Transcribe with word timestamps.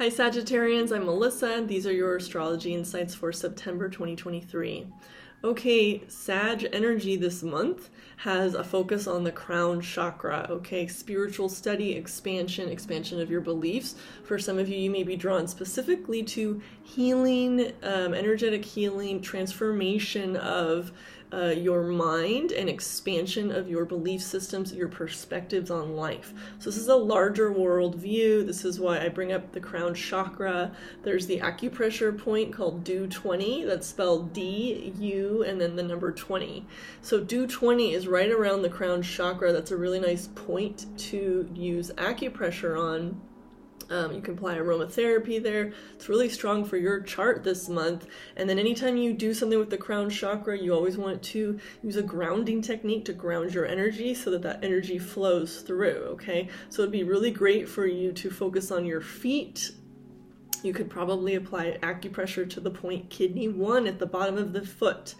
Hi 0.00 0.08
Sagittarians, 0.08 0.96
I'm 0.96 1.04
Melissa, 1.04 1.56
and 1.56 1.68
these 1.68 1.86
are 1.86 1.92
your 1.92 2.16
astrology 2.16 2.72
insights 2.72 3.14
for 3.14 3.32
September 3.32 3.90
2023. 3.90 4.86
Okay, 5.44 6.02
Sag 6.08 6.66
energy 6.72 7.16
this 7.16 7.42
month 7.42 7.90
has 8.16 8.54
a 8.54 8.64
focus 8.64 9.06
on 9.06 9.24
the 9.24 9.30
crown 9.30 9.82
chakra. 9.82 10.46
Okay, 10.48 10.86
spiritual 10.86 11.50
study, 11.50 11.92
expansion, 11.92 12.70
expansion 12.70 13.20
of 13.20 13.30
your 13.30 13.42
beliefs. 13.42 13.96
For 14.24 14.38
some 14.38 14.58
of 14.58 14.70
you, 14.70 14.78
you 14.78 14.90
may 14.90 15.02
be 15.02 15.16
drawn 15.16 15.46
specifically 15.46 16.22
to 16.22 16.62
healing, 16.82 17.70
um, 17.82 18.14
energetic 18.14 18.64
healing, 18.64 19.20
transformation 19.20 20.34
of 20.36 20.92
uh, 21.32 21.46
your 21.56 21.82
mind 21.82 22.52
and 22.52 22.68
expansion 22.68 23.50
of 23.50 23.68
your 23.68 23.84
belief 23.84 24.22
systems, 24.22 24.72
your 24.72 24.88
perspectives 24.88 25.70
on 25.70 25.96
life. 25.96 26.34
So, 26.58 26.70
this 26.70 26.78
is 26.78 26.88
a 26.88 26.96
larger 26.96 27.52
world 27.52 27.94
view. 27.94 28.44
This 28.44 28.64
is 28.64 28.80
why 28.80 29.04
I 29.04 29.08
bring 29.08 29.32
up 29.32 29.52
the 29.52 29.60
crown 29.60 29.94
chakra. 29.94 30.72
There's 31.02 31.26
the 31.26 31.40
acupressure 31.40 32.16
point 32.16 32.52
called 32.52 32.84
DU 32.84 33.06
20, 33.06 33.64
that's 33.64 33.86
spelled 33.86 34.32
D 34.32 34.92
U 34.98 35.44
and 35.44 35.60
then 35.60 35.76
the 35.76 35.82
number 35.82 36.10
20. 36.12 36.66
So, 37.02 37.20
DU 37.20 37.46
20 37.46 37.94
is 37.94 38.08
right 38.08 38.30
around 38.30 38.62
the 38.62 38.68
crown 38.68 39.02
chakra. 39.02 39.52
That's 39.52 39.70
a 39.70 39.76
really 39.76 40.00
nice 40.00 40.28
point 40.28 40.86
to 41.10 41.48
use 41.54 41.90
acupressure 41.96 42.78
on 42.78 43.20
um, 43.90 44.12
you 44.12 44.20
can 44.20 44.34
apply 44.34 44.56
aromatherapy 44.56 45.42
there. 45.42 45.72
It's 45.94 46.08
really 46.08 46.28
strong 46.28 46.64
for 46.64 46.76
your 46.76 47.00
chart 47.00 47.42
this 47.42 47.68
month. 47.68 48.06
And 48.36 48.48
then 48.48 48.58
anytime 48.58 48.96
you 48.96 49.12
do 49.12 49.34
something 49.34 49.58
with 49.58 49.70
the 49.70 49.76
crown 49.76 50.08
chakra, 50.08 50.56
you 50.56 50.72
always 50.72 50.96
want 50.96 51.22
to 51.24 51.58
use 51.82 51.96
a 51.96 52.02
grounding 52.02 52.62
technique 52.62 53.04
to 53.06 53.12
ground 53.12 53.52
your 53.52 53.66
energy 53.66 54.14
so 54.14 54.30
that 54.30 54.42
that 54.42 54.64
energy 54.64 54.98
flows 54.98 55.62
through. 55.62 56.06
Okay, 56.12 56.48
so 56.68 56.82
it'd 56.82 56.92
be 56.92 57.04
really 57.04 57.30
great 57.30 57.68
for 57.68 57.86
you 57.86 58.12
to 58.12 58.30
focus 58.30 58.70
on 58.70 58.86
your 58.86 59.00
feet. 59.00 59.72
You 60.62 60.72
could 60.72 60.90
probably 60.90 61.34
apply 61.34 61.78
acupressure 61.82 62.48
to 62.50 62.60
the 62.60 62.70
point 62.70 63.10
kidney 63.10 63.48
one 63.48 63.86
at 63.86 63.98
the 63.98 64.06
bottom 64.06 64.36
of 64.36 64.52
the 64.52 64.64
foot. 64.64 65.14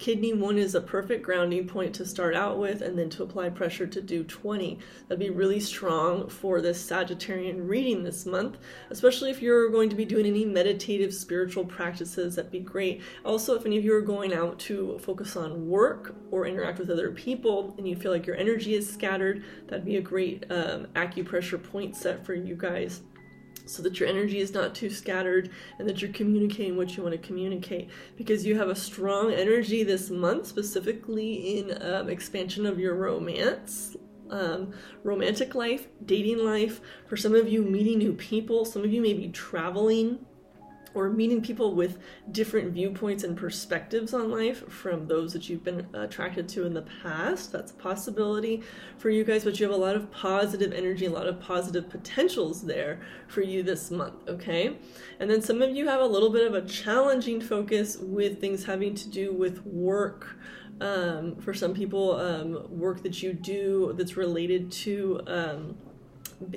Kidney 0.00 0.32
1 0.32 0.56
is 0.56 0.74
a 0.74 0.80
perfect 0.80 1.22
grounding 1.22 1.66
point 1.66 1.94
to 1.96 2.06
start 2.06 2.34
out 2.34 2.58
with 2.58 2.80
and 2.80 2.98
then 2.98 3.10
to 3.10 3.22
apply 3.22 3.50
pressure 3.50 3.86
to 3.86 4.00
DU 4.00 4.24
20. 4.24 4.78
That'd 5.06 5.20
be 5.20 5.28
really 5.28 5.60
strong 5.60 6.26
for 6.26 6.62
this 6.62 6.82
Sagittarian 6.82 7.68
reading 7.68 8.02
this 8.02 8.24
month, 8.24 8.56
especially 8.88 9.30
if 9.30 9.42
you're 9.42 9.68
going 9.68 9.90
to 9.90 9.96
be 9.96 10.06
doing 10.06 10.24
any 10.24 10.46
meditative 10.46 11.12
spiritual 11.12 11.66
practices. 11.66 12.36
That'd 12.36 12.50
be 12.50 12.60
great. 12.60 13.02
Also, 13.26 13.54
if 13.54 13.66
any 13.66 13.76
of 13.76 13.84
you 13.84 13.94
are 13.94 14.00
going 14.00 14.32
out 14.32 14.58
to 14.60 14.98
focus 15.00 15.36
on 15.36 15.68
work 15.68 16.14
or 16.30 16.46
interact 16.46 16.78
with 16.78 16.88
other 16.88 17.10
people 17.10 17.74
and 17.76 17.86
you 17.86 17.94
feel 17.94 18.10
like 18.10 18.26
your 18.26 18.36
energy 18.36 18.72
is 18.72 18.90
scattered, 18.90 19.44
that'd 19.66 19.84
be 19.84 19.98
a 19.98 20.00
great 20.00 20.46
um, 20.50 20.86
acupressure 20.94 21.62
point 21.62 21.94
set 21.94 22.24
for 22.24 22.32
you 22.32 22.56
guys 22.56 23.02
so 23.66 23.82
that 23.82 24.00
your 24.00 24.08
energy 24.08 24.38
is 24.38 24.52
not 24.52 24.74
too 24.74 24.90
scattered 24.90 25.50
and 25.78 25.88
that 25.88 26.02
you're 26.02 26.12
communicating 26.12 26.76
what 26.76 26.96
you 26.96 27.02
want 27.02 27.12
to 27.12 27.26
communicate. 27.26 27.88
Because 28.16 28.44
you 28.44 28.58
have 28.58 28.68
a 28.68 28.74
strong 28.74 29.32
energy 29.32 29.84
this 29.84 30.10
month 30.10 30.46
specifically 30.46 31.58
in 31.58 31.82
um, 31.82 32.08
expansion 32.08 32.66
of 32.66 32.78
your 32.78 32.94
romance 32.94 33.96
um, 34.30 34.72
romantic 35.02 35.56
life 35.56 35.88
dating 36.06 36.38
life. 36.38 36.80
For 37.08 37.16
some 37.16 37.34
of 37.34 37.48
you 37.48 37.62
meeting 37.62 37.98
new 37.98 38.12
people 38.12 38.64
some 38.64 38.84
of 38.84 38.92
you 38.92 39.02
may 39.02 39.12
be 39.12 39.28
traveling 39.28 40.24
or 40.94 41.08
meeting 41.08 41.40
people 41.40 41.74
with 41.74 41.98
different 42.32 42.72
viewpoints 42.72 43.24
and 43.24 43.36
perspectives 43.36 44.12
on 44.12 44.30
life 44.30 44.68
from 44.68 45.06
those 45.06 45.32
that 45.32 45.48
you've 45.48 45.64
been 45.64 45.86
attracted 45.94 46.48
to 46.48 46.66
in 46.66 46.74
the 46.74 46.84
past. 47.02 47.52
That's 47.52 47.72
a 47.72 47.74
possibility 47.74 48.62
for 48.98 49.10
you 49.10 49.24
guys, 49.24 49.44
but 49.44 49.58
you 49.58 49.66
have 49.66 49.74
a 49.74 49.78
lot 49.78 49.96
of 49.96 50.10
positive 50.10 50.72
energy, 50.72 51.06
a 51.06 51.10
lot 51.10 51.26
of 51.26 51.40
positive 51.40 51.88
potentials 51.88 52.62
there 52.62 53.00
for 53.28 53.42
you 53.42 53.62
this 53.62 53.90
month, 53.90 54.28
okay? 54.28 54.78
And 55.20 55.30
then 55.30 55.42
some 55.42 55.62
of 55.62 55.70
you 55.70 55.86
have 55.88 56.00
a 56.00 56.06
little 56.06 56.30
bit 56.30 56.46
of 56.46 56.54
a 56.54 56.66
challenging 56.66 57.40
focus 57.40 57.96
with 57.98 58.40
things 58.40 58.64
having 58.64 58.94
to 58.96 59.08
do 59.08 59.32
with 59.32 59.64
work. 59.64 60.36
Um, 60.80 61.36
for 61.36 61.52
some 61.52 61.74
people, 61.74 62.16
um, 62.16 62.66
work 62.70 63.02
that 63.02 63.22
you 63.22 63.34
do 63.34 63.92
that's 63.98 64.16
related 64.16 64.72
to. 64.72 65.20
Um, 65.26 65.76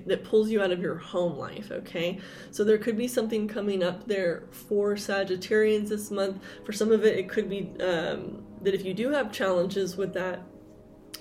that 0.05 0.23
pulls 0.23 0.49
you 0.49 0.61
out 0.61 0.71
of 0.71 0.79
your 0.79 0.95
home 0.95 1.37
life, 1.37 1.71
okay? 1.71 2.19
So 2.51 2.63
there 2.63 2.77
could 2.77 2.97
be 2.97 3.07
something 3.07 3.47
coming 3.47 3.83
up 3.83 4.07
there 4.07 4.43
for 4.51 4.95
Sagittarians 4.95 5.89
this 5.89 6.09
month. 6.09 6.41
For 6.65 6.71
some 6.71 6.91
of 6.91 7.05
it, 7.05 7.17
it 7.17 7.29
could 7.29 7.49
be 7.49 7.71
um, 7.81 8.43
that 8.61 8.73
if 8.73 8.85
you 8.85 8.93
do 8.93 9.09
have 9.09 9.31
challenges 9.31 9.97
with 9.97 10.13
that, 10.13 10.41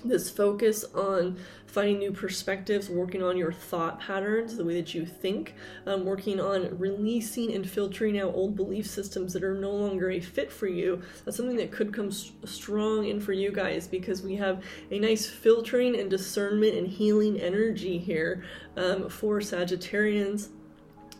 this 0.03 0.29
focus 0.29 0.85
on 0.93 1.37
finding 1.65 1.97
new 1.97 2.11
perspectives, 2.11 2.89
working 2.89 3.23
on 3.23 3.35
your 3.35 3.51
thought 3.51 3.99
patterns, 3.99 4.55
the 4.55 4.63
way 4.63 4.75
that 4.75 4.93
you 4.93 5.05
think, 5.05 5.55
um, 5.87 6.05
working 6.05 6.39
on 6.39 6.77
releasing 6.77 7.53
and 7.53 7.67
filtering 7.67 8.19
out 8.19 8.35
old 8.35 8.55
belief 8.55 8.85
systems 8.85 9.33
that 9.33 9.43
are 9.43 9.55
no 9.55 9.71
longer 9.71 10.11
a 10.11 10.19
fit 10.19 10.51
for 10.51 10.67
you. 10.67 11.01
That's 11.25 11.37
something 11.37 11.57
that 11.57 11.71
could 11.71 11.93
come 11.93 12.11
st- 12.11 12.47
strong 12.47 13.05
in 13.07 13.19
for 13.19 13.33
you 13.33 13.51
guys 13.51 13.87
because 13.87 14.21
we 14.21 14.35
have 14.35 14.63
a 14.91 14.99
nice 14.99 15.25
filtering 15.25 15.99
and 15.99 16.09
discernment 16.09 16.75
and 16.75 16.87
healing 16.87 17.39
energy 17.39 17.97
here 17.97 18.43
um, 18.77 19.09
for 19.09 19.39
Sagittarians. 19.39 20.49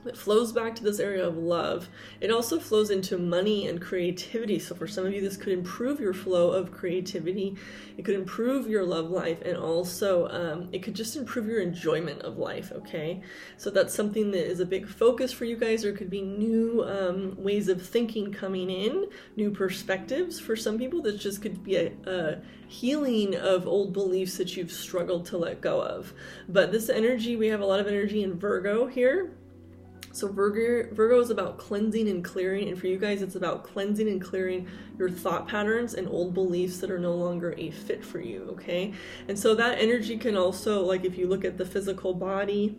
It 0.05 0.17
flows 0.17 0.51
back 0.51 0.75
to 0.75 0.83
this 0.83 0.99
area 0.99 1.25
of 1.25 1.37
love. 1.37 1.89
It 2.19 2.31
also 2.31 2.59
flows 2.59 2.89
into 2.89 3.17
money 3.17 3.67
and 3.67 3.81
creativity. 3.81 4.59
So, 4.59 4.75
for 4.75 4.87
some 4.87 5.05
of 5.05 5.13
you, 5.13 5.21
this 5.21 5.37
could 5.37 5.53
improve 5.53 5.99
your 5.99 6.13
flow 6.13 6.51
of 6.51 6.71
creativity. 6.71 7.55
It 7.97 8.05
could 8.05 8.15
improve 8.15 8.67
your 8.67 8.83
love 8.83 9.09
life, 9.09 9.41
and 9.43 9.57
also 9.57 10.27
um, 10.29 10.69
it 10.71 10.83
could 10.83 10.95
just 10.95 11.15
improve 11.15 11.47
your 11.47 11.61
enjoyment 11.61 12.21
of 12.21 12.37
life. 12.37 12.71
Okay, 12.73 13.21
so 13.57 13.69
that's 13.69 13.93
something 13.93 14.31
that 14.31 14.45
is 14.45 14.59
a 14.59 14.65
big 14.65 14.87
focus 14.87 15.31
for 15.31 15.45
you 15.45 15.55
guys. 15.55 15.83
There 15.83 15.93
could 15.93 16.09
be 16.09 16.21
new 16.21 16.83
um, 16.83 17.35
ways 17.41 17.69
of 17.69 17.85
thinking 17.85 18.31
coming 18.31 18.69
in, 18.69 19.05
new 19.35 19.51
perspectives. 19.51 20.39
For 20.39 20.55
some 20.55 20.77
people, 20.77 21.01
this 21.01 21.21
just 21.21 21.41
could 21.41 21.63
be 21.63 21.77
a, 21.77 21.91
a 22.05 22.41
healing 22.67 23.35
of 23.35 23.67
old 23.67 23.93
beliefs 23.93 24.37
that 24.37 24.57
you've 24.57 24.71
struggled 24.71 25.25
to 25.27 25.37
let 25.37 25.61
go 25.61 25.81
of. 25.81 26.13
But 26.49 26.71
this 26.71 26.89
energy, 26.89 27.35
we 27.35 27.47
have 27.47 27.61
a 27.61 27.65
lot 27.65 27.79
of 27.79 27.87
energy 27.87 28.23
in 28.23 28.39
Virgo 28.39 28.87
here 28.87 29.31
so 30.13 30.27
Virgo, 30.27 30.93
Virgo 30.93 31.19
is 31.19 31.31
about 31.31 31.57
cleansing 31.57 32.07
and 32.07 32.23
clearing, 32.23 32.69
and 32.69 32.79
for 32.79 32.85
you 32.85 32.97
guys, 32.97 33.23
it's 33.23 33.35
about 33.35 33.63
cleansing 33.63 34.07
and 34.07 34.21
clearing 34.21 34.67
your 34.97 35.09
thought 35.09 35.47
patterns 35.47 35.95
and 35.95 36.07
old 36.07 36.35
beliefs 36.35 36.77
that 36.77 36.91
are 36.91 36.99
no 36.99 37.15
longer 37.15 37.55
a 37.57 37.71
fit 37.71 38.05
for 38.05 38.19
you. 38.19 38.47
Okay, 38.51 38.93
and 39.27 39.37
so 39.37 39.55
that 39.55 39.79
energy 39.79 40.15
can 40.17 40.37
also, 40.37 40.83
like, 40.83 41.03
if 41.03 41.17
you 41.17 41.27
look 41.27 41.43
at 41.43 41.57
the 41.57 41.65
physical 41.65 42.13
body, 42.13 42.77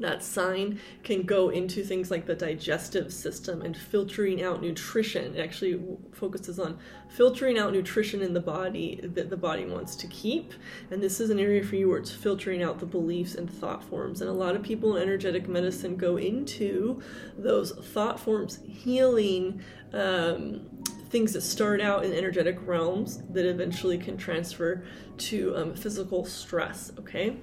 that 0.00 0.22
sign 0.22 0.80
can 1.02 1.22
go 1.22 1.48
into 1.48 1.82
things 1.82 2.10
like 2.10 2.26
the 2.26 2.34
digestive 2.34 3.12
system 3.12 3.62
and 3.62 3.76
filtering 3.76 4.42
out 4.42 4.62
nutrition. 4.62 5.34
It 5.36 5.40
actually 5.40 5.80
focuses 6.12 6.58
on 6.58 6.78
filtering 7.08 7.58
out 7.58 7.72
nutrition 7.72 8.22
in 8.22 8.34
the 8.34 8.40
body 8.40 9.00
that 9.02 9.30
the 9.30 9.36
body 9.36 9.64
wants 9.64 9.96
to 9.96 10.06
keep. 10.08 10.52
And 10.90 11.02
this 11.02 11.20
is 11.20 11.30
an 11.30 11.38
area 11.38 11.64
for 11.64 11.76
you 11.76 11.88
where 11.88 11.98
it's 11.98 12.10
filtering 12.10 12.62
out 12.62 12.78
the 12.78 12.86
beliefs 12.86 13.34
and 13.34 13.50
thought 13.50 13.82
forms. 13.84 14.20
And 14.20 14.30
a 14.30 14.34
lot 14.34 14.56
of 14.56 14.62
people 14.62 14.96
in 14.96 15.02
energetic 15.02 15.48
medicine 15.48 15.96
go 15.96 16.16
into 16.16 17.02
those 17.36 17.72
thought 17.72 18.20
forms 18.20 18.60
healing. 18.66 19.62
Um, 19.92 20.66
things 21.08 21.32
that 21.32 21.40
start 21.40 21.80
out 21.80 22.04
in 22.04 22.12
energetic 22.12 22.58
realms 22.66 23.22
that 23.30 23.46
eventually 23.46 23.96
can 23.96 24.16
transfer 24.16 24.84
to 25.16 25.56
um, 25.56 25.74
physical 25.74 26.24
stress, 26.24 26.92
okay? 26.98 27.36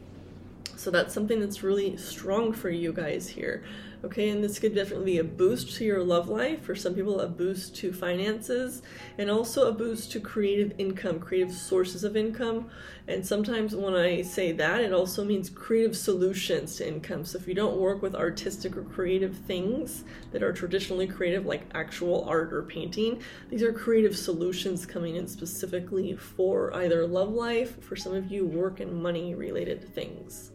So 0.76 0.92
that's 0.92 1.14
something 1.14 1.40
that's 1.40 1.64
really 1.64 1.98
strong 1.98 2.54
for 2.54 2.70
you 2.70 2.94
guys 2.94 3.28
here. 3.28 3.64
Okay, 4.06 4.28
and 4.32 4.44
this 4.44 4.60
could 4.60 4.76
definitely 4.76 5.14
be 5.14 5.18
a 5.20 5.24
boost 5.24 5.78
to 5.78 5.86
your 5.86 6.04
love 6.04 6.28
life. 6.28 6.62
For 6.64 6.76
some 6.76 6.94
people, 6.94 7.22
a 7.22 7.28
boost 7.28 7.74
to 7.78 7.94
finances, 7.94 8.82
and 9.18 9.32
also 9.32 9.70
a 9.70 9.72
boost 9.72 10.12
to 10.12 10.20
creative 10.20 10.74
income, 10.78 11.22
creative 11.22 11.54
sources 11.54 12.04
of 12.04 12.18
income. 12.18 12.70
And 13.08 13.26
sometimes 13.26 13.74
when 13.74 13.94
I 13.94 14.22
say 14.22 14.52
that, 14.52 14.82
it 14.82 14.92
also 14.92 15.24
means 15.24 15.50
creative 15.50 15.96
solutions 15.96 16.76
to 16.76 16.88
income. 16.88 17.24
So 17.24 17.38
if 17.38 17.48
you 17.48 17.54
don't 17.54 17.78
work 17.78 18.02
with 18.02 18.14
artistic 18.14 18.76
or 18.76 18.84
creative 18.84 19.38
things 19.38 20.04
that 20.34 20.44
are 20.44 20.52
traditionally 20.52 21.08
creative, 21.08 21.46
like 21.46 21.70
actual 21.74 22.26
art 22.26 22.52
or 22.54 22.64
painting, 22.64 23.24
these 23.50 23.64
are 23.64 23.72
creative 23.72 24.18
solutions 24.18 24.86
coming 24.86 25.16
in 25.16 25.30
specifically 25.30 26.14
for 26.18 26.76
either 26.76 27.08
love 27.08 27.30
life, 27.30 27.82
for 27.82 27.96
some 27.96 28.14
of 28.14 28.30
you, 28.30 28.46
work 28.46 28.82
and 28.82 29.02
money 29.02 29.34
related 29.34 29.96
things. 29.96 30.52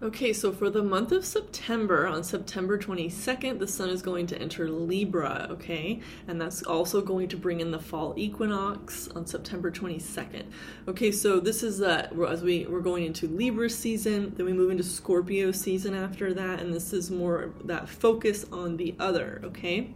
Okay, 0.00 0.32
so 0.32 0.52
for 0.52 0.70
the 0.70 0.84
month 0.84 1.10
of 1.10 1.24
September, 1.24 2.06
on 2.06 2.22
September 2.22 2.78
22nd, 2.78 3.58
the 3.58 3.66
sun 3.66 3.88
is 3.88 4.00
going 4.00 4.28
to 4.28 4.40
enter 4.40 4.70
Libra, 4.70 5.48
okay? 5.50 6.00
And 6.28 6.40
that's 6.40 6.62
also 6.62 7.00
going 7.02 7.26
to 7.30 7.36
bring 7.36 7.58
in 7.58 7.72
the 7.72 7.80
fall 7.80 8.14
equinox 8.16 9.08
on 9.08 9.26
September 9.26 9.72
22nd. 9.72 10.44
Okay, 10.86 11.10
so 11.10 11.40
this 11.40 11.64
is 11.64 11.78
that 11.78 12.12
uh, 12.16 12.22
as 12.26 12.42
we, 12.42 12.64
we're 12.66 12.78
going 12.78 13.06
into 13.06 13.26
Libra 13.26 13.68
season, 13.68 14.32
then 14.36 14.46
we 14.46 14.52
move 14.52 14.70
into 14.70 14.84
Scorpio 14.84 15.50
season 15.50 15.94
after 15.94 16.32
that, 16.32 16.60
and 16.60 16.72
this 16.72 16.92
is 16.92 17.10
more 17.10 17.52
that 17.64 17.88
focus 17.88 18.46
on 18.52 18.76
the 18.76 18.94
other, 19.00 19.40
okay? 19.42 19.92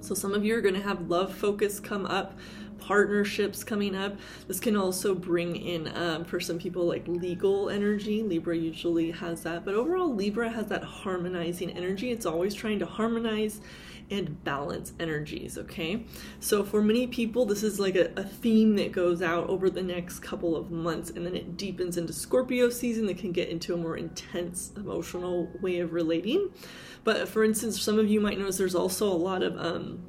So 0.00 0.16
some 0.16 0.34
of 0.34 0.44
you 0.44 0.56
are 0.56 0.60
going 0.60 0.74
to 0.74 0.82
have 0.82 1.08
love 1.08 1.32
focus 1.32 1.78
come 1.78 2.04
up 2.04 2.36
partnerships 2.78 3.64
coming 3.64 3.94
up. 3.94 4.16
This 4.48 4.60
can 4.60 4.76
also 4.76 5.14
bring 5.14 5.56
in, 5.56 5.94
um, 5.96 6.24
for 6.24 6.40
some 6.40 6.58
people, 6.58 6.86
like 6.86 7.06
legal 7.08 7.70
energy. 7.70 8.22
Libra 8.22 8.56
usually 8.56 9.10
has 9.10 9.42
that, 9.42 9.64
but 9.64 9.74
overall, 9.74 10.14
Libra 10.14 10.50
has 10.50 10.66
that 10.66 10.84
harmonizing 10.84 11.70
energy. 11.70 12.10
It's 12.10 12.26
always 12.26 12.54
trying 12.54 12.78
to 12.80 12.86
harmonize 12.86 13.60
and 14.10 14.42
balance 14.44 14.92
energies, 15.00 15.58
okay? 15.58 16.04
So 16.38 16.62
for 16.62 16.80
many 16.80 17.06
people, 17.06 17.44
this 17.44 17.62
is 17.62 17.80
like 17.80 17.96
a, 17.96 18.12
a, 18.16 18.22
theme 18.22 18.76
that 18.76 18.92
goes 18.92 19.20
out 19.20 19.48
over 19.48 19.68
the 19.68 19.82
next 19.82 20.20
couple 20.20 20.54
of 20.54 20.70
months 20.70 21.10
and 21.10 21.26
then 21.26 21.34
it 21.34 21.56
deepens 21.56 21.96
into 21.96 22.12
Scorpio 22.12 22.70
season 22.70 23.06
that 23.06 23.18
can 23.18 23.32
get 23.32 23.48
into 23.48 23.74
a 23.74 23.76
more 23.76 23.96
intense 23.96 24.72
emotional 24.76 25.50
way 25.60 25.80
of 25.80 25.92
relating. 25.92 26.50
But 27.02 27.28
for 27.28 27.42
instance, 27.42 27.80
some 27.80 27.98
of 27.98 28.08
you 28.08 28.20
might 28.20 28.38
notice 28.38 28.58
there's 28.58 28.74
also 28.74 29.08
a 29.08 29.14
lot 29.14 29.42
of 29.42 29.58
um, 29.58 30.02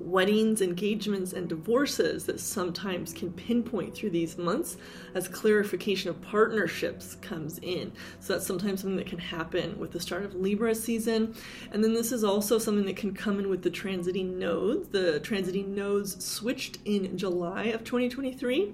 weddings, 0.00 0.60
engagements, 0.60 1.32
and 1.32 1.48
divorces 1.48 2.24
that 2.24 2.40
sometimes 2.40 3.12
can 3.12 3.32
pinpoint 3.32 3.94
through 3.94 4.10
these 4.10 4.38
months 4.38 4.76
as 5.14 5.28
clarification 5.28 6.10
of 6.10 6.20
partnerships 6.22 7.16
comes 7.16 7.58
in. 7.62 7.92
So 8.20 8.32
that's 8.32 8.46
sometimes 8.46 8.80
something 8.80 8.96
that 8.96 9.06
can 9.06 9.18
happen 9.18 9.78
with 9.78 9.92
the 9.92 10.00
start 10.00 10.24
of 10.24 10.34
Libra 10.34 10.74
season. 10.74 11.34
And 11.72 11.82
then 11.82 11.94
this 11.94 12.12
is 12.12 12.24
also 12.24 12.58
something 12.58 12.86
that 12.86 12.96
can 12.96 13.14
come 13.14 13.38
in 13.38 13.48
with 13.48 13.62
the 13.62 13.70
transiting 13.70 14.36
nodes. 14.36 14.88
The 14.88 15.20
transiting 15.22 15.68
nodes 15.68 16.24
switched 16.24 16.78
in 16.84 17.16
July 17.16 17.64
of 17.64 17.84
2023. 17.84 18.72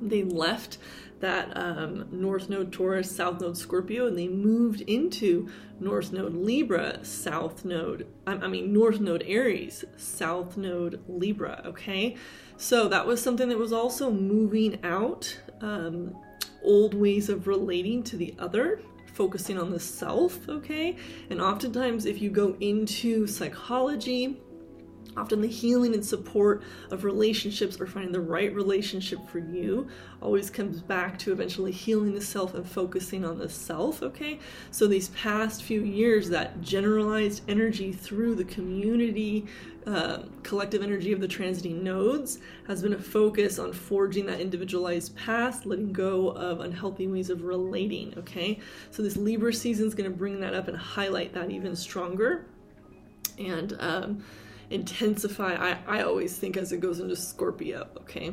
They 0.00 0.22
left 0.22 0.78
that 1.20 1.56
um, 1.56 2.06
North 2.12 2.48
Node 2.48 2.72
Taurus, 2.72 3.14
South 3.14 3.40
Node 3.40 3.56
Scorpio, 3.56 4.06
and 4.06 4.16
they 4.16 4.28
moved 4.28 4.82
into 4.82 5.48
North 5.80 6.12
Node 6.12 6.34
Libra, 6.34 7.04
South 7.04 7.64
Node, 7.64 8.06
I 8.26 8.46
mean, 8.46 8.72
North 8.72 9.00
Node 9.00 9.24
Aries, 9.26 9.84
South 9.96 10.56
Node 10.56 11.02
Libra, 11.08 11.62
okay? 11.66 12.16
So 12.56 12.88
that 12.88 13.06
was 13.06 13.22
something 13.22 13.48
that 13.48 13.58
was 13.58 13.72
also 13.72 14.10
moving 14.10 14.84
out 14.84 15.40
um, 15.60 16.16
old 16.62 16.94
ways 16.94 17.28
of 17.28 17.46
relating 17.46 18.02
to 18.04 18.16
the 18.16 18.34
other 18.38 18.80
focusing 19.12 19.58
on 19.58 19.70
the 19.70 19.80
self, 19.80 20.48
okay? 20.48 20.96
And 21.30 21.40
oftentimes, 21.40 22.06
if 22.06 22.22
you 22.22 22.30
go 22.30 22.56
into 22.60 23.26
psychology, 23.26 24.40
Often 25.18 25.40
the 25.40 25.48
healing 25.48 25.94
and 25.94 26.04
support 26.04 26.62
of 26.90 27.02
relationships 27.02 27.80
or 27.80 27.86
finding 27.86 28.12
the 28.12 28.20
right 28.20 28.54
relationship 28.54 29.18
for 29.28 29.40
you 29.40 29.88
always 30.22 30.48
comes 30.48 30.80
back 30.80 31.18
to 31.18 31.32
eventually 31.32 31.72
healing 31.72 32.14
the 32.14 32.20
self 32.20 32.54
and 32.54 32.64
focusing 32.64 33.24
on 33.24 33.38
the 33.38 33.48
self, 33.48 34.00
okay? 34.00 34.38
So 34.70 34.86
these 34.86 35.08
past 35.08 35.64
few 35.64 35.82
years, 35.82 36.28
that 36.28 36.60
generalized 36.60 37.42
energy 37.48 37.92
through 37.92 38.36
the 38.36 38.44
community, 38.44 39.46
uh, 39.86 40.22
collective 40.44 40.82
energy 40.82 41.12
of 41.12 41.20
the 41.20 41.26
transiting 41.26 41.82
nodes 41.82 42.38
has 42.68 42.82
been 42.82 42.92
a 42.92 42.98
focus 42.98 43.58
on 43.58 43.72
forging 43.72 44.26
that 44.26 44.40
individualized 44.40 45.16
path, 45.16 45.66
letting 45.66 45.92
go 45.92 46.28
of 46.30 46.60
unhealthy 46.60 47.08
ways 47.08 47.28
of 47.28 47.42
relating, 47.42 48.14
okay? 48.16 48.60
So 48.92 49.02
this 49.02 49.16
Libra 49.16 49.52
season 49.52 49.88
is 49.88 49.94
going 49.96 50.10
to 50.10 50.16
bring 50.16 50.38
that 50.40 50.54
up 50.54 50.68
and 50.68 50.76
highlight 50.76 51.32
that 51.34 51.50
even 51.50 51.74
stronger. 51.74 52.46
And, 53.36 53.76
um, 53.80 54.24
intensify. 54.70 55.54
I, 55.54 55.98
I 55.98 56.02
always 56.02 56.36
think 56.36 56.56
as 56.56 56.72
it 56.72 56.80
goes 56.80 57.00
into 57.00 57.16
Scorpio, 57.16 57.88
okay? 58.00 58.32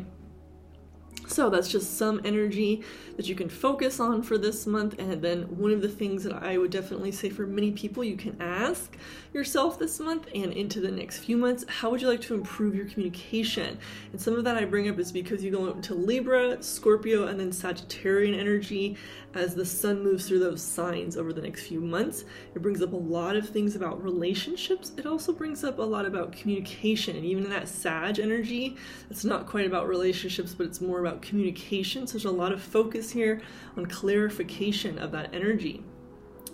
So 1.35 1.49
that's 1.49 1.67
just 1.67 1.97
some 1.97 2.21
energy 2.23 2.81
that 3.17 3.27
you 3.27 3.35
can 3.35 3.49
focus 3.49 3.99
on 3.99 4.23
for 4.23 4.37
this 4.37 4.65
month. 4.65 4.97
And 4.99 5.21
then 5.21 5.41
one 5.57 5.71
of 5.71 5.81
the 5.81 5.89
things 5.89 6.23
that 6.23 6.31
I 6.31 6.57
would 6.57 6.71
definitely 6.71 7.11
say 7.11 7.29
for 7.29 7.45
many 7.45 7.73
people, 7.73 8.05
you 8.05 8.15
can 8.15 8.41
ask 8.41 8.95
yourself 9.33 9.77
this 9.77 9.99
month 9.99 10.27
and 10.33 10.53
into 10.53 10.79
the 10.79 10.89
next 10.89 11.19
few 11.19 11.35
months, 11.35 11.65
how 11.67 11.89
would 11.89 12.01
you 12.01 12.07
like 12.07 12.21
to 12.21 12.35
improve 12.35 12.73
your 12.73 12.85
communication? 12.85 13.77
And 14.13 14.21
some 14.21 14.35
of 14.35 14.45
that 14.45 14.55
I 14.55 14.63
bring 14.63 14.87
up 14.87 14.97
is 14.97 15.11
because 15.11 15.43
you 15.43 15.51
go 15.51 15.69
into 15.71 15.93
Libra, 15.93 16.63
Scorpio, 16.63 17.27
and 17.27 17.37
then 17.37 17.51
Sagittarian 17.51 18.39
energy 18.39 18.95
as 19.33 19.53
the 19.53 19.65
sun 19.65 20.01
moves 20.01 20.25
through 20.25 20.39
those 20.39 20.61
signs 20.61 21.17
over 21.17 21.33
the 21.33 21.41
next 21.41 21.67
few 21.67 21.81
months. 21.81 22.23
It 22.55 22.61
brings 22.61 22.81
up 22.81 22.93
a 22.93 22.95
lot 22.95 23.35
of 23.35 23.49
things 23.49 23.75
about 23.75 24.01
relationships. 24.01 24.93
It 24.95 25.05
also 25.05 25.33
brings 25.33 25.65
up 25.65 25.79
a 25.79 25.83
lot 25.83 26.05
about 26.05 26.31
communication. 26.31 27.17
And 27.17 27.25
even 27.25 27.43
in 27.43 27.49
that 27.49 27.67
Sag 27.67 28.19
energy, 28.19 28.77
it's 29.09 29.25
not 29.25 29.45
quite 29.45 29.65
about 29.65 29.89
relationships, 29.89 30.53
but 30.53 30.67
it's 30.67 30.79
more 30.79 31.01
about 31.01 31.21
communication. 31.25 32.07
So 32.07 32.13
there's 32.13 32.25
a 32.25 32.31
lot 32.31 32.51
of 32.51 32.61
focus 32.61 33.11
here 33.11 33.41
on 33.75 33.85
clarification 33.87 34.97
of 34.99 35.11
that 35.11 35.33
energy. 35.33 35.83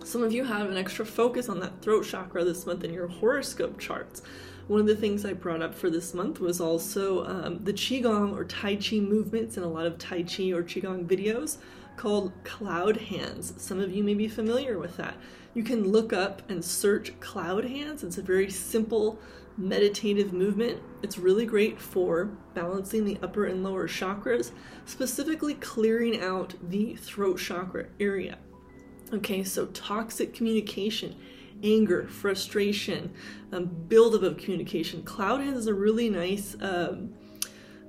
Some 0.04 0.24
of 0.24 0.34
you 0.34 0.44
have 0.44 0.70
an 0.70 0.78
extra 0.78 1.06
focus 1.06 1.48
on 1.48 1.60
that 1.60 1.82
throat 1.82 2.06
chakra 2.06 2.44
this 2.44 2.66
month 2.66 2.84
in 2.84 2.92
your 2.92 3.08
horoscope 3.08 3.80
charts. 3.80 4.24
One 4.68 4.80
of 4.80 4.88
the 4.88 4.96
things 4.96 5.26
I 5.26 5.34
brought 5.34 5.62
up 5.62 5.76
for 5.76 5.90
this 5.90 6.14
month 6.14 6.40
was 6.40 6.60
also 6.60 7.26
um, 7.26 7.64
the 7.64 7.74
Qigong 7.74 8.36
or 8.36 8.46
Tai 8.46 8.78
Chi 8.78 8.98
movements 8.98 9.58
in 9.58 9.64
a 9.64 9.68
lot 9.68 9.86
of 9.86 9.98
Tai 9.98 10.24
Chi 10.24 10.52
or 10.52 10.64
Qigong 10.64 11.06
videos 11.06 11.58
called 11.98 12.32
Cloud 12.44 12.98
Hands. 12.98 13.54
Some 13.58 13.80
of 13.80 13.92
you 13.92 14.04
may 14.04 14.14
be 14.14 14.28
familiar 14.28 14.80
with 14.80 14.98
that. 14.98 15.16
You 15.54 15.64
can 15.64 15.92
look 15.92 16.14
up 16.14 16.42
and 16.50 16.64
search 16.64 17.20
Cloud 17.20 17.66
Hands. 17.66 18.04
It's 18.04 18.18
a 18.18 18.22
very 18.22 18.50
simple 18.50 19.20
meditative 19.58 20.34
movement. 20.34 20.82
It's 21.02 21.18
really 21.18 21.46
great 21.46 21.80
for 21.80 22.26
balancing 22.54 23.06
the 23.06 23.18
upper 23.22 23.46
and 23.46 23.64
lower 23.64 23.88
chakras, 23.88 24.52
specifically 24.86 25.56
clearing 25.56 26.22
out 26.22 26.54
the 26.70 26.96
throat 26.96 27.38
chakra 27.38 27.88
area. 28.00 28.38
Okay, 29.14 29.44
so 29.44 29.66
toxic 29.68 30.34
communication, 30.34 31.16
anger, 31.64 32.08
frustration, 32.08 33.14
um, 33.52 33.66
buildup 33.66 34.24
of 34.24 34.38
communication. 34.38 35.04
Cloud 35.04 35.42
is 35.42 35.68
a 35.68 35.74
really 35.74 36.10
nice 36.10 36.56
um, 36.62 37.14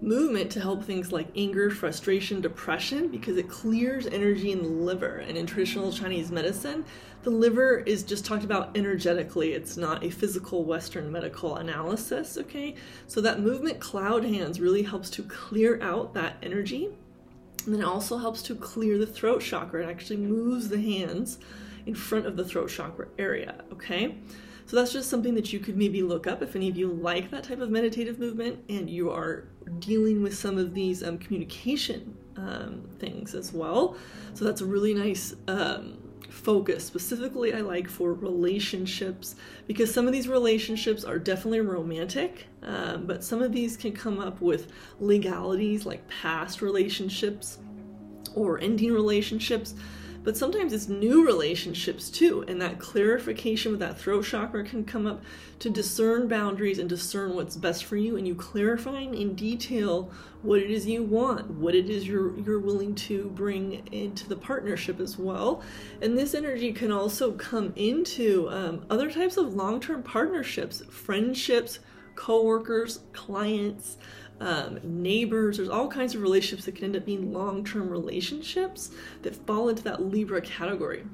movement 0.03 0.51
to 0.53 0.61
help 0.61 0.85
things 0.85 1.13
like 1.13 1.29
anger, 1.37 1.71
frustration, 1.71 2.41
depression, 2.41 3.09
because 3.09 3.37
it 3.37 3.49
clears 3.49 4.07
energy 4.07 4.53
in 4.53 4.63
the 4.63 4.69
liver. 4.69 5.19
And 5.19 5.39
in 5.39 5.47
traditional 5.47 5.93
Chinese 5.93 6.31
medicine, 6.31 6.85
the 7.23 7.31
liver 7.31 7.79
is 7.79 8.03
just 8.03 8.25
talked 8.25 8.45
about 8.45 8.77
energetically. 8.77 9.53
It's 9.53 9.77
not 9.77 10.05
a 10.05 10.11
physical 10.11 10.65
Western 10.65 11.11
medical 11.11 11.57
analysis, 11.57 12.37
okay? 12.37 12.75
So 13.07 13.21
that 13.21 13.41
movement, 13.41 13.81
cloud 13.81 14.25
hands, 14.25 14.61
really 14.61 14.83
helps 14.83 15.09
to 15.11 15.23
clear 15.23 15.81
out 15.81 16.13
that 16.15 16.37
energy 16.43 16.91
and 17.65 17.75
then 17.75 17.83
it 17.83 17.87
also 17.87 18.19
helps 18.19 18.43
to 18.43 18.55
clear 18.55 18.99
the 18.99 19.07
throat 19.07 19.41
chakra. 19.41 19.85
It 19.85 19.91
actually 19.91 20.17
moves 20.17 20.69
the 20.69 20.81
hands 20.81 21.39
in 21.87 21.95
front 21.95 22.27
of 22.27 22.37
the 22.37 22.45
throat 22.45 22.71
chakra 22.71 23.09
area, 23.19 23.55
okay? 23.73 24.17
So 24.67 24.77
that's 24.77 24.93
just 24.93 25.11
something 25.11 25.35
that 25.35 25.53
you 25.53 25.59
could 25.59 25.77
maybe 25.77 26.03
look 26.03 26.27
up 26.27 26.43
if 26.43 26.57
any 26.57 26.69
of 26.69 26.77
you 26.77 26.89
like 26.89 27.31
that 27.31 27.45
type 27.45 27.61
of 27.61 27.71
meditative 27.71 28.19
movement 28.19 28.59
and 28.69 28.89
you 28.89 29.11
are 29.11 29.45
dealing 29.79 30.23
with 30.23 30.35
some 30.35 30.59
of 30.59 30.75
these 30.75 31.03
um, 31.03 31.19
communication 31.19 32.17
um, 32.37 32.83
things 32.99 33.35
as 33.35 33.53
well. 33.53 33.97
So 34.35 34.45
that's 34.45 34.61
a 34.61 34.67
really 34.67 34.95
nice 34.95 35.35
um, 35.49 35.99
focus. 36.31 36.85
Specifically, 36.85 37.55
I 37.55 37.61
like 37.61 37.89
for 37.89 38.15
relationships 38.15 39.37
because 39.67 39.93
some 39.93 40.07
of 40.07 40.13
these 40.13 40.29
relationships 40.29 41.05
are 41.05 41.19
definitely 41.19 41.61
romantic, 41.61 42.47
um, 42.63 43.07
but 43.07 43.23
some 43.23 43.43
of 43.43 43.53
these 43.53 43.77
can 43.77 43.93
come 43.93 44.19
up 44.19 44.41
with 44.41 44.73
legalities 44.99 45.85
like 45.85 46.07
past 46.09 46.63
relationships 46.63 47.59
or 48.35 48.59
ending 48.61 48.93
relationships 48.93 49.75
but 50.25 50.37
sometimes 50.37 50.73
it's 50.73 50.89
new 50.89 51.27
relationships 51.27 52.11
too, 52.11 52.45
and 52.49 52.61
that 52.61 52.79
clarification 52.79 53.73
with 53.73 53.81
that 53.81 53.99
throat 53.99 54.25
chakra 54.25 54.65
can 54.65 54.85
come 54.85 55.07
up 55.07 55.23
to 55.59 55.71
discern 55.71 56.29
boundaries 56.29 56.79
and 56.79 56.89
discern 56.89 57.35
what's 57.35 57.57
best 57.57 57.85
for 57.85 57.97
you, 57.97 58.17
and 58.17 58.27
you 58.27 58.35
clarifying 58.35 59.15
in 59.15 59.35
detail 59.35 60.11
what 60.43 60.61
it 60.61 60.71
is 60.71 60.87
you 60.87 61.03
want, 61.03 61.49
what 61.51 61.75
it 61.75 61.89
is 61.89 62.07
you're 62.07 62.39
you're 62.41 62.59
willing 62.59 62.95
to 62.95 63.31
bring 63.31 63.87
into 63.93 64.29
the 64.29 64.37
partnership 64.37 65.01
as 65.01 65.19
well. 65.19 65.63
And 66.01 66.19
this 66.19 66.35
energy 66.35 66.73
can 66.73 66.91
also 66.91 67.33
come 67.33 67.73
into 67.77 68.49
um, 68.51 68.85
other 68.91 69.11
types 69.11 69.37
of 69.37 69.55
long-term 69.55 70.03
partnerships, 70.03 70.83
friendships, 70.91 71.79
co-workers, 72.15 73.01
clients 73.13 73.97
um, 74.43 74.81
neighbors. 74.83 75.57
There's 75.57 75.69
all 75.69 75.89
kinds 75.89 76.15
of 76.15 76.23
relationships 76.23 76.65
that 76.67 76.75
can 76.75 76.87
end 76.87 76.97
up 76.97 77.07
being 77.07 77.33
long 77.33 77.65
term 77.65 77.89
relationships 77.89 78.91
that 79.23 79.35
fall 79.47 79.69
into 79.69 79.85
that 79.85 80.03
Libra 80.03 80.41
category. 80.41 81.05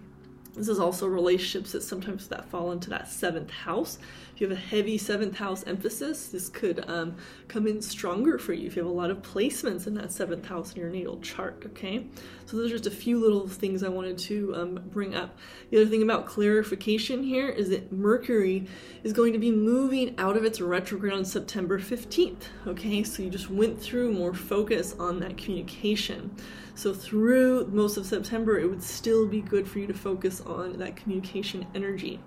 This 0.55 0.69
is 0.69 0.81
also 0.81 1.07
relationships 1.07 1.73
that 1.73 1.83
sometimes 1.83 2.27
that 2.29 2.51
fall 2.51 2.73
into 2.73 2.91
that 2.91 3.09
seventh 3.09 3.51
house. 3.51 3.99
If 4.39 4.43
you 4.43 4.49
have 4.51 4.59
a 4.59 4.61
heavy 4.61 4.99
seventh 4.99 5.37
house 5.37 5.65
emphasis, 5.67 6.29
this 6.29 6.49
could 6.49 6.89
um, 6.89 7.17
come 7.49 7.67
in 7.67 7.83
stronger 7.83 8.39
for 8.39 8.53
you 8.53 8.69
if 8.69 8.77
you 8.77 8.83
have 8.85 8.89
a 8.89 8.95
lot 8.95 9.11
of 9.11 9.21
placements 9.21 9.89
in 9.89 9.95
that 9.95 10.13
seventh 10.13 10.47
house 10.47 10.73
in 10.73 10.81
your 10.81 10.91
natal 10.91 11.19
chart. 11.19 11.61
Okay, 11.67 12.07
so 12.47 12.57
those 12.57 12.71
are 12.71 12.79
just 12.79 12.87
a 12.87 12.91
few 12.93 13.19
little 13.19 13.49
things 13.49 13.83
I 13.83 13.89
wanted 13.89 14.17
to 14.17 14.55
um, 14.55 14.85
bring 14.93 15.17
up. 15.17 15.37
The 15.71 15.79
other 15.79 15.91
thing 15.91 16.05
about 16.05 16.27
clarification 16.27 17.25
here 17.25 17.49
is 17.49 17.71
that 17.71 17.91
Mercury 17.91 18.69
is 19.03 19.13
going 19.13 19.33
to 19.33 19.41
be 19.41 19.51
moving 19.51 20.15
out 20.19 20.37
of 20.37 20.45
its 20.45 20.61
retrograde 20.61 21.15
on 21.15 21.25
September 21.25 21.81
15th. 21.81 22.45
Okay, 22.69 23.03
so 23.03 23.25
you 23.25 23.31
just 23.31 23.51
went 23.51 23.83
through 23.83 24.13
more 24.13 24.35
focus 24.35 24.95
on 25.01 25.19
that 25.19 25.37
communication. 25.37 26.31
So 26.77 26.95
through 26.95 27.67
most 27.73 27.97
of 27.97 28.07
September, 28.07 28.61
it 28.61 28.71
would 28.71 28.85
still 28.85 29.27
be 29.27 29.41
good 29.41 29.67
for 29.67 29.81
you 29.81 29.89
to 29.89 29.95
focus 29.95 30.41
on 30.43 30.79
that 30.79 30.95
communication 30.95 31.67
energy. 31.75 32.21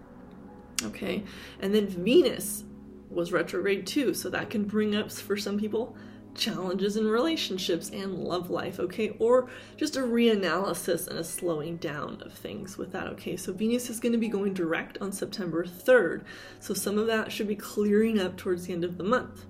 Okay, 0.85 1.23
and 1.59 1.73
then 1.73 1.87
Venus 1.87 2.63
was 3.09 3.31
retrograde 3.31 3.85
too, 3.85 4.13
so 4.13 4.29
that 4.29 4.49
can 4.49 4.63
bring 4.63 4.95
up 4.95 5.11
for 5.11 5.37
some 5.37 5.59
people 5.59 5.95
challenges 6.35 6.95
in 6.97 7.07
relationships 7.07 7.89
and 7.89 8.23
love 8.23 8.49
life, 8.49 8.79
okay? 8.79 9.15
Or 9.19 9.49
just 9.77 9.97
a 9.97 10.01
reanalysis 10.01 11.07
and 11.07 11.19
a 11.19 11.23
slowing 11.23 11.77
down 11.77 12.21
of 12.21 12.33
things 12.33 12.77
with 12.77 12.91
that, 12.93 13.07
okay? 13.07 13.35
So 13.35 13.53
Venus 13.53 13.89
is 13.89 13.99
going 13.99 14.13
to 14.13 14.17
be 14.17 14.29
going 14.29 14.53
direct 14.53 14.97
on 15.01 15.11
September 15.11 15.65
3rd. 15.65 16.23
So 16.59 16.73
some 16.73 16.97
of 16.97 17.07
that 17.07 17.31
should 17.31 17.47
be 17.47 17.55
clearing 17.55 18.19
up 18.19 18.37
towards 18.37 18.65
the 18.65 18.73
end 18.73 18.83
of 18.83 18.97
the 18.97 19.03
month. 19.03 19.45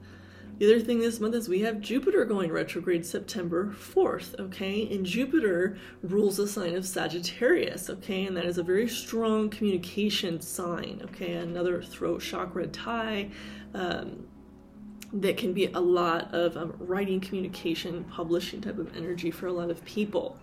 The 0.62 0.76
other 0.76 0.80
thing 0.80 1.00
this 1.00 1.20
month 1.20 1.34
is 1.34 1.50
we 1.50 1.62
have 1.62 1.82
Jupiter 1.82 2.24
going 2.24 2.52
retrograde 2.52 3.04
September 3.04 3.74
4th, 3.74 4.40
okay? 4.40 4.88
And 4.94 5.04
Jupiter 5.04 5.76
rules 6.04 6.38
the 6.38 6.48
sign 6.48 6.76
of 6.76 6.86
Sagittarius, 6.86 7.90
okay? 7.90 8.28
And 8.28 8.38
that 8.38 8.46
is 8.46 8.60
a 8.60 8.64
very 8.64 8.88
strong 8.88 9.50
communication 9.50 10.40
sign, 10.40 11.02
okay? 11.06 11.34
Another 11.34 11.82
throat 11.82 12.22
chakra 12.22 12.68
tie. 12.68 13.32
Um, 13.74 14.28
that 15.12 15.36
can 15.36 15.52
be 15.52 15.66
a 15.66 15.80
lot 15.80 16.32
of 16.32 16.56
um, 16.56 16.76
writing, 16.78 17.20
communication, 17.20 18.04
publishing 18.04 18.62
type 18.62 18.78
of 18.78 18.96
energy 18.96 19.32
for 19.32 19.48
a 19.48 19.52
lot 19.52 19.72
of 19.72 19.84
people. 19.84 20.38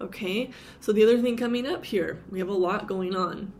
Okay, 0.00 0.50
so 0.78 0.92
the 0.92 1.02
other 1.02 1.20
thing 1.20 1.36
coming 1.36 1.66
up 1.66 1.84
here, 1.84 2.22
we 2.30 2.38
have 2.38 2.48
a 2.48 2.54
lot 2.54 2.86
going 2.86 3.16
on 3.16 3.52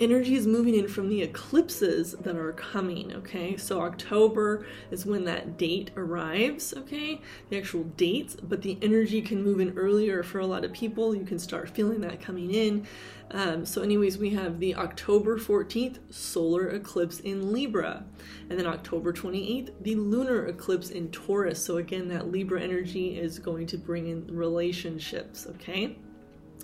energy 0.00 0.34
is 0.34 0.46
moving 0.46 0.74
in 0.74 0.88
from 0.88 1.08
the 1.08 1.22
eclipses 1.22 2.12
that 2.12 2.36
are 2.36 2.52
coming, 2.52 3.14
okay? 3.14 3.56
So 3.56 3.82
October 3.82 4.66
is 4.90 5.04
when 5.04 5.24
that 5.26 5.58
date 5.58 5.90
arrives, 5.96 6.72
okay? 6.74 7.20
The 7.50 7.58
actual 7.58 7.84
dates, 7.84 8.34
but 8.34 8.62
the 8.62 8.78
energy 8.80 9.20
can 9.20 9.42
move 9.42 9.60
in 9.60 9.76
earlier 9.76 10.22
for 10.22 10.40
a 10.40 10.46
lot 10.46 10.64
of 10.64 10.72
people. 10.72 11.14
You 11.14 11.24
can 11.24 11.38
start 11.38 11.68
feeling 11.68 12.00
that 12.00 12.20
coming 12.20 12.52
in. 12.52 12.86
Um, 13.32 13.64
so, 13.64 13.82
anyways, 13.82 14.18
we 14.18 14.30
have 14.30 14.58
the 14.58 14.74
October 14.74 15.38
14th 15.38 15.98
solar 16.10 16.70
eclipse 16.70 17.20
in 17.20 17.52
Libra, 17.52 18.04
and 18.48 18.58
then 18.58 18.66
October 18.66 19.12
28th, 19.12 19.70
the 19.82 19.94
lunar 19.94 20.46
eclipse 20.46 20.90
in 20.90 21.10
Taurus. 21.10 21.64
So, 21.64 21.76
again, 21.76 22.08
that 22.08 22.32
Libra 22.32 22.60
energy 22.60 23.18
is 23.18 23.38
going 23.38 23.66
to 23.68 23.78
bring 23.78 24.08
in 24.08 24.26
relationships, 24.36 25.46
okay? 25.46 25.96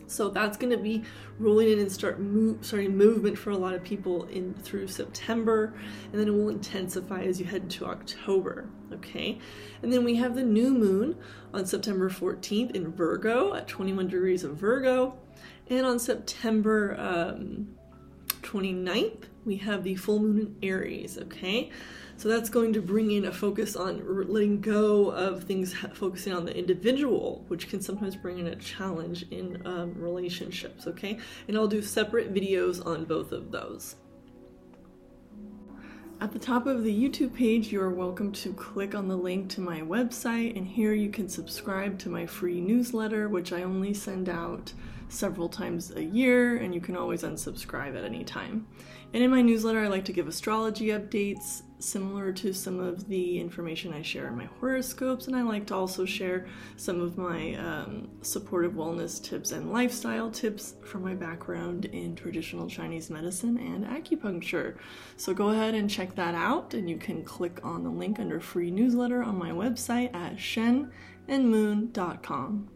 So 0.07 0.29
that's 0.29 0.57
going 0.57 0.71
to 0.71 0.79
be 0.79 1.03
rolling 1.39 1.71
in 1.71 1.79
and 1.79 1.91
start 1.91 2.21
move, 2.21 2.65
starting 2.65 2.97
movement 2.97 3.37
for 3.37 3.51
a 3.51 3.57
lot 3.57 3.75
of 3.75 3.83
people 3.83 4.25
in 4.25 4.55
through 4.55 4.89
September, 4.89 5.75
and 6.13 6.21
then 6.21 6.29
it 6.29 6.31
will 6.31 6.49
intensify 6.49 7.23
as 7.23 7.41
you 7.41 7.47
head 7.47 7.63
into 7.63 7.87
October. 7.87 8.69
Okay, 8.93 9.39
and 9.83 9.93
then 9.93 10.05
we 10.05 10.15
have 10.17 10.35
the 10.35 10.45
new 10.45 10.71
moon 10.71 11.17
on 11.53 11.67
September 11.67 12.09
14th 12.09 12.75
in 12.75 12.93
Virgo 12.93 13.55
at 13.55 13.67
21 13.67 14.09
degrees 14.09 14.45
of 14.45 14.57
Virgo, 14.57 15.19
and 15.69 15.85
on 15.85 15.99
September 15.99 16.97
um, 16.99 17.69
29th 18.43 19.25
we 19.47 19.57
have 19.57 19.85
the 19.85 19.95
full 19.95 20.19
moon 20.19 20.39
in 20.39 20.57
Aries. 20.69 21.17
Okay. 21.17 21.71
So 22.19 22.31
that's 22.31 22.49
going 22.49 22.73
to 22.73 22.81
bring 22.81 23.11
in 23.11 23.27
a 23.27 23.33
focus 23.33 23.77
on 23.77 24.03
letting 24.29 24.63
go 24.63 25.11
of 25.11 25.45
things 25.45 25.75
focusing 25.93 26.33
on 26.33 26.47
the 26.47 26.57
individual, 26.57 27.45
which 27.49 27.69
can 27.69 27.83
sometimes 27.83 28.17
bring 28.17 28.39
in 28.39 28.47
a 28.47 28.57
challenge 28.57 29.27
in 29.31 29.61
um, 29.67 29.95
relationships, 29.97 30.87
okay? 30.87 31.19
And 31.47 31.59
I'll 31.59 31.69
do 31.69 31.83
separate 31.83 32.33
videos 32.33 32.85
on 32.87 33.05
both 33.05 33.33
of 33.33 33.51
those. 33.51 33.97
At 36.19 36.33
the 36.33 36.39
top 36.39 36.67
of 36.67 36.85
the 36.85 37.09
YouTube 37.09 37.35
page, 37.35 37.71
you 37.71 37.83
are 37.83 37.91
welcome 37.91 38.33
to 38.33 38.55
click 38.55 38.95
on 38.95 39.09
the 39.09 39.17
link 39.17 39.51
to 39.51 39.61
my 39.61 39.83
website, 39.83 40.57
and 40.57 40.67
here 40.67 40.95
you 40.95 41.11
can 41.11 41.29
subscribe 41.29 41.99
to 41.99 42.09
my 42.09 42.25
free 42.25 42.63
newsletter, 42.63 43.29
which 43.29 43.53
I 43.53 43.63
only 43.63 43.93
send 43.93 44.31
out 44.31 44.73
several 45.09 45.49
times 45.49 45.93
a 45.93 46.03
year, 46.03 46.57
and 46.57 46.75
you 46.75 46.81
can 46.81 46.97
always 46.97 47.23
unsubscribe 47.23 47.97
at 47.97 48.05
any 48.05 48.25
time. 48.25 48.67
And 49.15 49.23
in 49.23 49.31
my 49.31 49.43
newsletter, 49.43 49.81
I 49.81 49.89
like 49.89 50.05
to 50.07 50.13
give 50.13 50.27
astrology 50.29 50.89
updates 50.89 51.63
similar 51.79 52.33
to 52.33 52.53
some 52.53 52.81
of 52.81 53.07
the 53.09 53.39
information 53.39 53.93
I 53.93 54.03
share 54.03 54.27
in 54.29 54.37
my 54.37 54.49
horoscopes, 54.61 55.27
and 55.27 55.35
I 55.37 55.43
like 55.43 55.67
to 55.67 55.75
also 55.75 56.05
share 56.05 56.47
some 56.77 57.01
of 57.01 57.19
my 57.19 57.55
um, 57.55 58.09
supportive 58.23 58.73
wellness 58.73 59.23
tips 59.23 59.53
and 59.53 59.73
lifestyle 59.73 60.31
tips 60.31 60.75
from 60.85 61.03
my 61.03 61.15
background 61.15 61.85
in 61.87 62.15
traditional 62.17 62.69
Chinese 62.69 63.11
medicine 63.11 63.59
and 63.59 63.87
acupuncture. 63.87 64.77
So 65.17 65.35
go 65.35 65.51
ahead 65.51 65.75
and 65.75 65.89
check 65.89 66.15
that 66.17 66.35
out, 66.35 66.75
and 66.75 66.91
you 66.91 66.97
can 66.97 67.23
click 67.25 67.61
on 67.63 67.85
the 67.85 67.91
link 67.91 68.19
under 68.19 68.41
free 68.41 68.71
newsletter 68.71 69.23
on 69.23 69.39
my 69.39 69.51
website 69.51 70.15
at 70.15 70.37
shenandmoon.com. 70.37 72.71